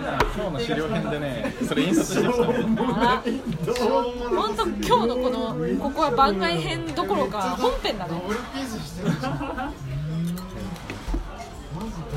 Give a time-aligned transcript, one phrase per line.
[0.00, 2.56] 今日の資料編でねそれ印刷してきた本
[4.56, 8.12] 当今日のこのここは番外編どころか本編だね。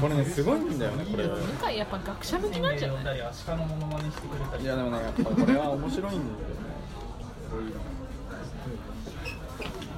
[0.01, 1.23] これねすごいんだよねこれ。
[1.25, 2.97] い向井やっぱ学者向きなんじゃない？
[2.97, 6.25] 呼んだりアシカのモノマネしてくれたりやでもねやっぱこれは面白いんだよね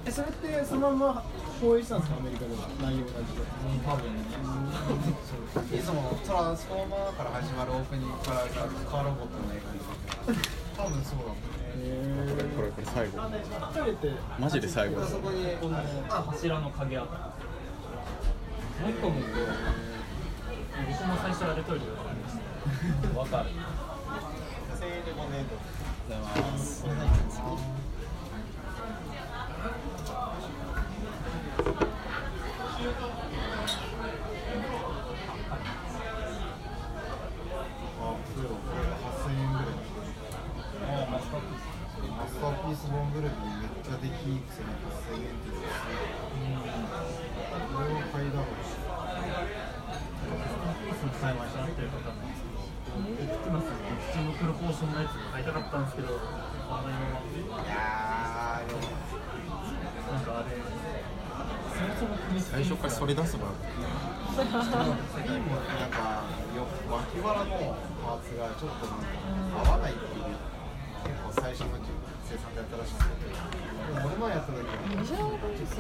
[0.08, 1.24] えそれってそのまま
[1.60, 3.44] 放映したんですかアメリカでは内容同じで
[3.84, 4.24] 多分ね
[5.76, 10.40] いつもトランスフォーマーから始まるオープニングからカーロボットの映画に
[10.78, 11.52] 多分そうだもんね
[12.32, 13.20] これこれこれ最後
[14.40, 15.76] マジで最後そこにこの
[16.08, 17.14] 柱の影あった
[18.80, 19.44] もう一個もこう
[20.88, 22.38] 僕も最初あれトイレでわかりまし
[23.12, 23.50] たわかる
[24.80, 25.60] 1000円で5年と
[26.08, 27.28] ありがとうございま
[27.84, 27.88] す
[38.00, 39.66] あ、これはこれが8000円ぐらい
[40.88, 41.46] あマスカット
[42.08, 45.74] マスターピースボンブルビーめっちゃできいくせに8000円って言って
[47.66, 48.78] これを買いだろうし
[51.18, 63.50] 買いましたっていう方なんですけどオプティマスの口の黒ポーションのやつが買いたかったんですけどあの今いやーでもなんかあれそもそも組み最初からそれ出すば。
[63.50, 66.22] クリーもなんか
[66.54, 67.74] よ脇腹の
[68.06, 70.57] パーツがちょっとなんか合わないっていう
[71.38, 71.78] 最初の
[72.28, 73.38] 生産でやったらしいんですけど
[73.88, 74.74] でも俺前やった時は。
[74.90, 75.78] メジャーリーグ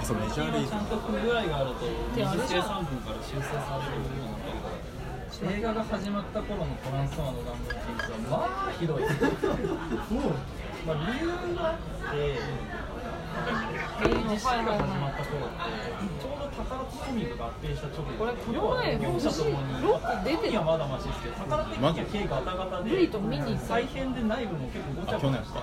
[0.00, 11.76] あそうメジャーリーグ監督ぐらいがあると二であれじゃん次生産分から修正されるようになったり映画が始まった頃のトランスフォーマーのガンダムピースはまあひどいまあ理由があっ
[12.12, 12.38] て
[13.32, 15.72] っていうの実写がはいはいは始まった頃って
[16.20, 25.60] ちょうど宝とトミーが合併した直後これこの前両者ともにロック出てたトミーはまだマシですけど宝的には軽ガタガタでルイと見に再編で内部も結構ごちゃごちゃして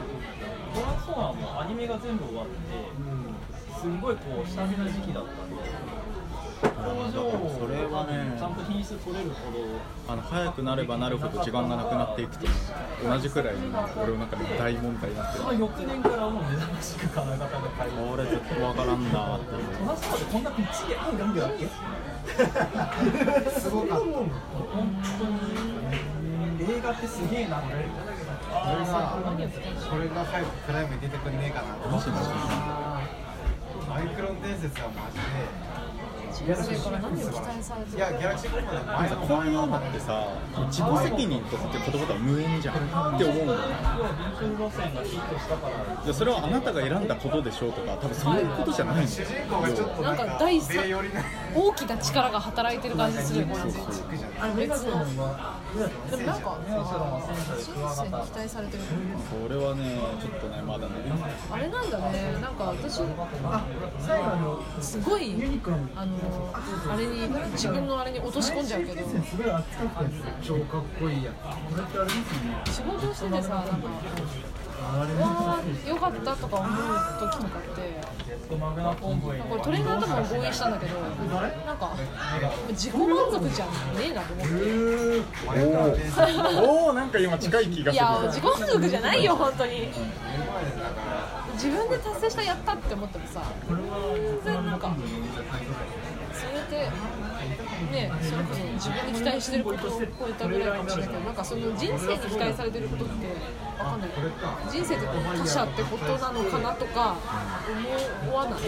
[0.73, 2.59] トランスフォーマーもアニメが全部終わって
[3.79, 5.61] すごいこう下火な時期だったんで
[6.59, 6.67] 工
[7.11, 9.59] 場をそれはねちゃんと品質取れるほど
[10.11, 12.45] あの早くなればなるほど時間がなくなっていくと
[13.03, 13.61] 同じくらいに
[13.95, 15.43] 俺の中で大問題になってる。
[15.43, 19.37] その翌年からもう目覚ましく金型が買いこれずっとわからんな。
[19.37, 21.67] っていうトランスフォーでこんなぴっちり合うガンダムだっけ
[23.59, 24.29] すごかった本
[25.19, 27.75] 当に映画ってすげえなってこ
[28.67, 29.15] れが
[29.89, 32.09] これが早くクライムに出てくんねえかなと思って。
[33.89, 35.23] マイクロン伝説はマジで
[36.41, 40.27] い人生から何を期待されてるいやギャラクシーコンパの前のこういうのってさ
[40.69, 42.75] 自己責任とかって言葉とは無縁じゃん
[43.15, 43.65] って思うんだよね
[46.13, 49.27] それはあなたが選んだことでしょうとか多分そういうことじゃないんだよ。
[50.01, 50.77] なんか第三
[51.55, 53.55] 大きな力が働いてる感じするよね。
[54.55, 55.05] 別の
[55.69, 55.75] で
[56.17, 58.83] もなんかシャドウの戦車でクワガ人生に期待されてる
[59.29, 60.93] これはねちょっとねまだね
[61.51, 63.03] あれなんだねなんか私す
[65.01, 65.35] ごい
[65.95, 66.17] あの
[66.91, 70.09] あれに自分のあれに落とし込んじゃうけどすごい熱かったで
[70.41, 71.31] すよ超かっこいいや
[72.65, 73.77] 仕事をしててさなんか
[74.79, 76.71] わーよかったとか思う
[77.19, 77.79] 時とかって
[78.49, 78.55] こ
[79.55, 81.95] れトレーナーとも合意したんだけどなんか
[82.69, 83.71] 自己満足じゃね
[84.09, 84.53] えなと思って。
[86.61, 88.05] おおなんか今近い気がいする。
[88.05, 89.89] や自己満足じゃないよ本当に
[91.59, 93.75] 自分で達成したやったって思ってもさ全
[94.45, 94.95] 然なんか
[96.31, 96.89] それって
[97.91, 101.11] ねそれこそ自分に期待してることを超えたぐらいかもしれない。
[101.11, 103.13] けどなんかその人生に期待されてることって
[103.77, 104.09] わかんない。
[104.71, 107.17] 人生って他者ってことなのかなとか
[108.23, 108.61] 思わない？
[108.61, 108.63] い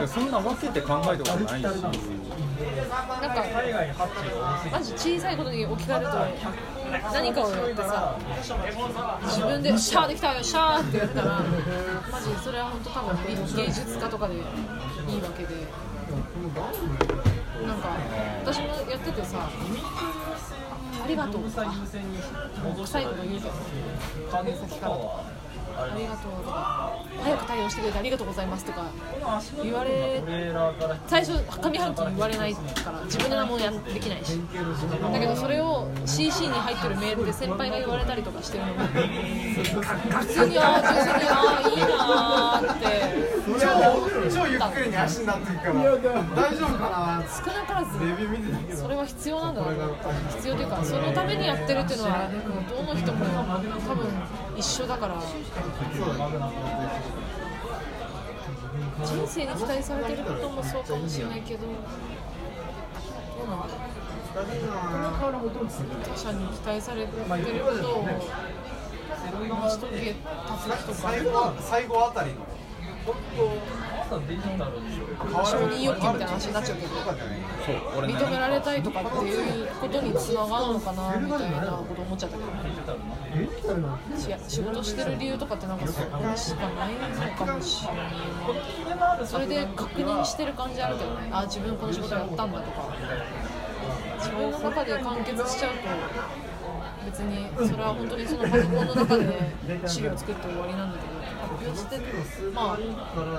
[0.00, 1.66] やそんな分けて考えたことないし。
[2.60, 6.12] なんか海外発注が多すぎてマジ小さいことに置き換えると
[7.12, 8.18] 何かをやってさ
[9.22, 11.40] 自分で「シャーできたよシャー」ってやったら
[12.12, 14.46] マジそれは本当多分芸術家とかでいいわ
[15.36, 15.90] けで。
[17.66, 17.88] なんか
[18.44, 19.48] 私もやっててさ
[21.04, 21.72] 「ありがとう」とか
[22.82, 23.52] 臭いこと言うけど
[24.56, 25.22] 先からは
[25.82, 26.92] 「ありがとう」とか
[27.22, 28.84] 「早く対応してくれてありがとうございます」とか
[29.62, 30.22] 言われ
[31.06, 32.60] 最初上半期言われないか
[32.90, 34.40] ら自分で何もやできないし。
[35.12, 43.39] だけどそれを CC に入ってるメールで先輩が言われたりとかしてるのも普通にああ純粋にああいいなーって。
[43.60, 43.66] 超
[44.30, 45.74] 超ゆっくりに足になってるから。
[45.74, 45.84] 大
[46.56, 47.22] 丈夫かな？
[47.28, 54.08] 少なからずレビュー見てたけどそれは必要なんだなと思って必要というかそのためにやってるっていうのはどの人も多分
[54.56, 55.20] 一緒だから。
[59.02, 61.72] 人生に期待されてることもそうかもしれないけどどう
[63.48, 63.66] な
[64.34, 67.28] 他者に期待されてるこ
[67.72, 68.04] とを
[69.24, 70.94] 成し遂げた時とか。
[70.94, 72.46] 最後最後あたりの
[75.44, 76.92] 承認欲求みたいな話になっちゃうけど
[78.06, 82.50] 認められたいとかっていうことにつながるのかなみたいなこと思っちゃったけど
[84.48, 87.00] 仕事してる理由とかってなんかそこしかないの
[87.36, 88.02] かもしれな
[89.22, 89.26] い。
[89.26, 91.30] それで確認してる感じあるけどね。
[91.32, 92.88] あ自分この仕事やったんだとか。
[94.18, 95.78] 自分の中で完結しちゃうと
[97.06, 99.24] 別にそれは本当にそのパソコンの中で
[99.86, 101.96] 資料作って終わりなんだけど発表して
[102.54, 102.78] まあ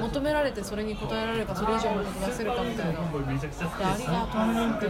[0.01, 2.93] 求められてそれに応えられるかそれ以上のこと出せるかみたいな。
[2.93, 4.87] でありがとうって。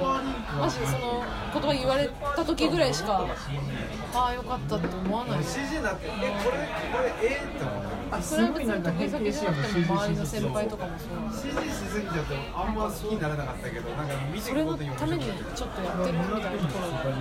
[0.59, 1.23] マジでその
[1.53, 3.25] 言葉言われた時ぐらいしか
[4.13, 5.37] ああよかったって思わない。
[5.39, 6.57] 指示になってえこれ
[6.91, 7.71] これえって思
[8.19, 17.15] うそれは別に得意先じゃなくても周りの先輩とかもそう指示しすぎちゃってあんま好きにならなかったけどなんか見てそれのいくことにためにちょっとやってるみたいなところ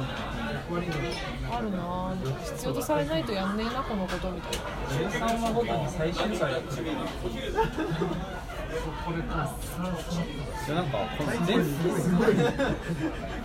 [0.77, 2.15] あるな
[2.45, 6.93] 必要とされないとやんねえなこのことみたいな生産はごとに最終回やってるで
[10.75, 11.65] なんかこの全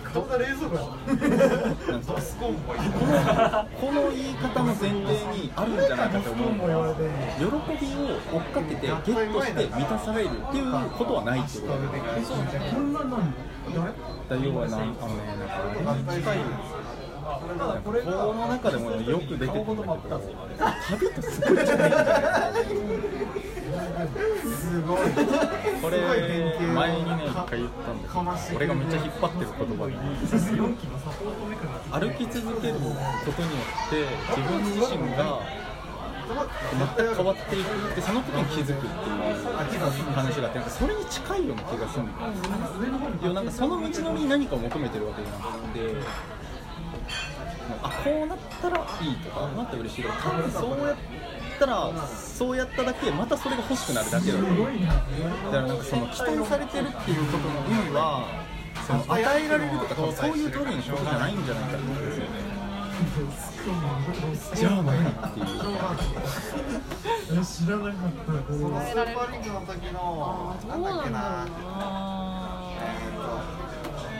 [0.04, 0.80] 顔が冷蔵庫や
[2.06, 11.98] ドスコンボこの言い方の前提にあるんじゃないかと思う喜びを追っかけてゲットして満たされるっていうことはないってことだよね
[12.72, 13.26] こんなんなんの
[14.28, 16.85] だ要はなんあのねなんかあれに近いなんか
[17.26, 20.20] ただこの中でもよく出てくるんだけど
[20.88, 21.90] 旅とすごいじゃない
[24.46, 24.98] すごい
[25.82, 25.98] これ
[26.72, 29.82] 前にね一回言ったんだけど俺がめっちゃ引っ張ってる言葉
[31.98, 34.06] 歩き続けることによって
[34.36, 35.40] 自分自身が
[36.26, 42.06] 全く変わっていくってその時に気づくっていう話があってなんかそれに近いような気がするん
[43.20, 45.94] だよなんかその道のりに何かを求めてるわけじゃなくて
[47.82, 48.80] あこうなったらい
[49.12, 50.96] いとかこうなったら嬉しいとか多分そうやっ
[51.58, 54.66] たらそうやっただけまたそれが欲しくなるだけだと思う。
[54.66, 54.70] だ
[55.50, 58.26] からなんかその期待されてるっていうことの意味は
[58.86, 62.56] その与えられるとか多分そういう類のことじゃないんじゃないかってことですよね。
[64.54, 65.46] じゃあ何っていう。
[67.28, 68.08] え知らなかっ
[68.46, 70.78] たそのスーパーリングの時のなだっけうんな。
[70.78, 71.46] んだろうなな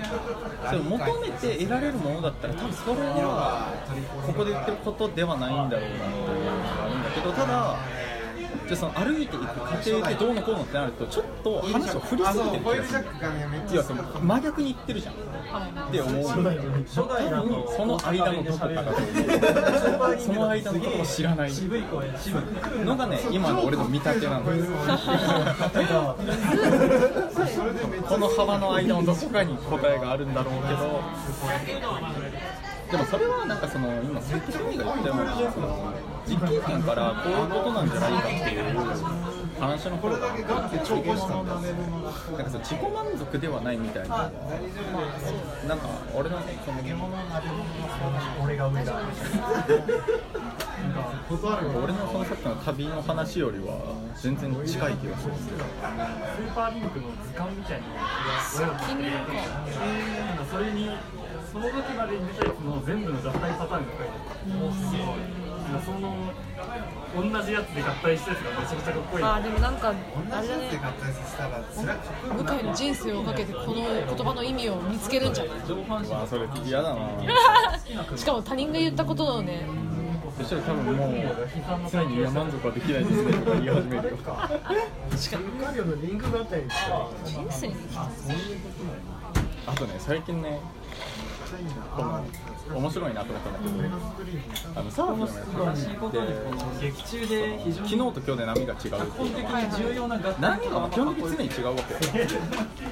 [0.66, 3.68] それ求めて得られるものだったら多分それは
[4.26, 7.76] ここで言ってることではないんだろうなっていうのがあるんだけどただ
[8.66, 12.62] じゃその歩いていく過程でどうのこうのってなるとちょっと話を振りすぎてる
[13.68, 15.16] 気がするいや真逆に言ってるじゃんっ
[15.92, 24.68] て思うんだけど初代だとその間のどこかだと思うその間のどこか知らない渋い声渋いのがね今の俺の見立てなんです
[28.08, 31.00] この幅の間のどこかに答えがあるんだろうけど
[32.90, 35.92] でもそれはなんかその今関谷が言ったようなその
[36.26, 38.62] 実経験からこういうことなんじゃないかっていう
[39.60, 41.58] 話の方がなんか超欲しかった
[42.50, 46.78] その自己満足ではないみたいななんか俺のその
[48.44, 49.00] 俺が上だ
[51.82, 59.16] 俺のそのさっきの旅の話よりは全然近い気がするスーパーリンクの図鑑みたいなのが気に入る
[60.50, 60.90] それに
[61.56, 66.12] その時までに出たやつの全部の合体パターンが書いてあるもうすごいなんかその
[67.16, 69.24] 同じやつで合体したやつがめちゃくちゃかっこいい。
[69.24, 75.56] あーでもなんか同じあれだねやつで合体させたら辛く向井の人生をかけてこの言葉の意味を見つけるんじゃない？
[75.56, 77.08] うわそれ嫌だな
[78.16, 79.66] しかも他人が言ったことをね。
[80.36, 81.08] そしたら多分もう
[81.90, 83.32] 常にいや満足はできないですね。
[83.32, 84.18] とか言い始めるよ
[85.16, 86.62] しかもカリオのリンクがあったり
[87.24, 87.74] 人生に。
[89.66, 90.60] あとね最近ね
[91.96, 92.24] この
[92.78, 93.52] 面白いなと思ったん。
[93.52, 95.26] だけどあのサーフィンの
[95.74, 101.82] 正しいことにこの劇中で昨日と今日で波が違うっていう本的に重要な波が基本的に常に違うわ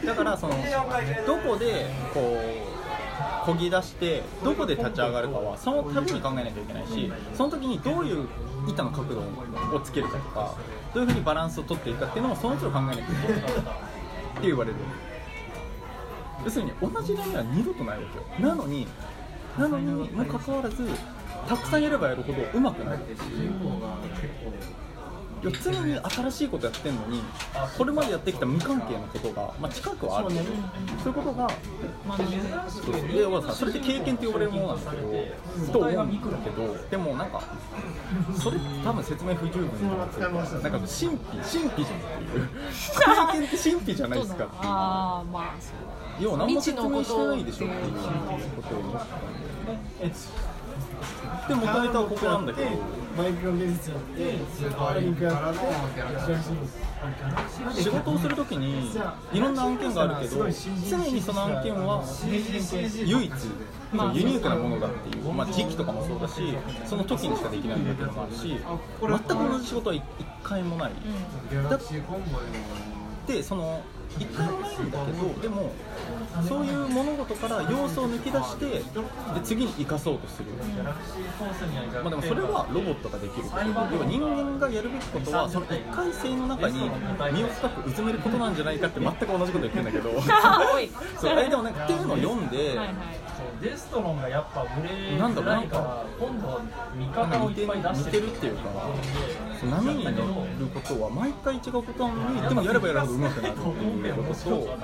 [0.01, 0.55] けだからその
[1.27, 2.21] どこでこ
[3.47, 8.29] う漕ぎ出してどこで立ち上がるかはその度に考えなきゃいけないしその時にどういう
[8.69, 9.21] 板の角度
[9.77, 10.55] をつけるかとか
[10.95, 13.43] どういうふうにバランスを取っていくかっていうのもその都度考えなきゃいけないっ
[14.41, 14.77] て言われる
[16.45, 18.05] 要するに同じ波は二度とないわ
[18.37, 18.49] けよ。
[18.49, 18.87] なのに
[19.59, 20.87] なのにもかかわらず
[21.49, 22.99] たくさんやればやるほど上手くなる。
[23.17, 24.53] 主人公が結構
[25.45, 27.21] いや常に新しいことやってんのに
[27.77, 30.29] これまでやってきた無関係なことが、まあ、近くはある。
[30.29, 31.51] けどそういうことが
[32.07, 32.25] まあで
[33.29, 37.43] まあさそれって経験って呼ばれるものなんだけどと思うんだけどでもなんか
[38.43, 40.23] それ多分説明不十分だっていう。
[40.23, 42.49] かなんか神秘神秘じゃんっていう。
[42.95, 44.61] 経験って神秘じゃないですかっていう。
[44.65, 47.93] ああまあそう要は何も説明してないでしょっていう
[48.57, 50.15] ことを思ったんだよね
[51.49, 53.05] で元ネタはここなんだけど。
[53.17, 55.61] バイクが現実やってパリンクやって
[57.59, 58.91] 東仕事をするときに
[59.33, 60.47] いろんな案件があるけど
[60.91, 62.03] 常にその案件は
[63.07, 63.33] 唯一
[63.93, 66.43] まあユニークなものだっていう、まあ、時期とかもそうだし
[66.85, 68.57] その時にしかできないんだっていうのもあるし
[69.01, 70.93] 全く同じ仕事は一一回もない。
[71.71, 71.81] だっ
[73.27, 73.83] てその
[74.19, 75.73] 一回もないんだけどでも
[76.49, 78.83] そういう物事から要素を抜き出してで
[79.43, 80.51] 次に生かそうとする。
[80.51, 86.91] まあ、でもそれはロボットができること要は人間がやるべきことはその一回性の中に
[87.33, 90.11] 身を深くうずめることなんじゃないかって全く同じこと言ってるんだけど。
[91.21, 93.24] そうえでもなんかっていうのを読んで、はいはい
[93.61, 96.61] デストロンがやっぱブレーなんだろうないから今度は
[96.97, 98.63] 味方をいっぱい出似しててるっていうか。
[99.61, 103.59] そう波に乗ることは毎回違うことなのにでもやればやるほど上手くなるって
[104.09, 104.79] いうことと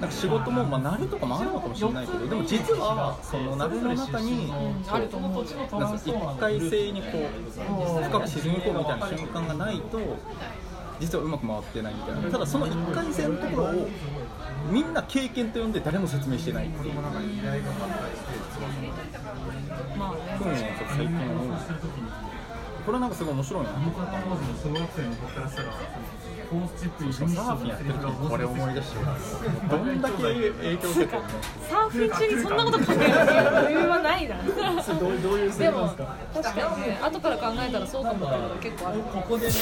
[0.00, 10.00] なんか仕事も、まあ、慣れとかもあるのかもしれないけどでも実はその慣れの中に一回性にこう深く沈み込むみたいな瞬間がないと
[10.98, 13.88] 実はうまく回ってないみたいなただその一回性のところを
[14.70, 16.94] みんな経験と呼んで誰も説明してないっていう。
[16.94, 17.26] まあね
[20.38, 21.06] ふうにはちょっと最近。
[21.06, 21.48] 思う
[22.84, 23.70] これはなんかすごい面白いな。
[23.70, 25.68] 当時の小学生の僕からしたら
[26.50, 28.96] フォースチップにサーフィンやってる時にこれ思い出して
[29.70, 30.32] どんだけ影
[30.76, 31.28] 響受けてるの
[31.70, 33.02] サーフィン中にそんなこと考える
[33.58, 34.42] 余裕はないなど
[35.06, 35.88] ういうでも
[36.34, 39.00] 確かにね後から考えたらそうかもっていうのが結構ある。
[39.00, 39.52] ここでね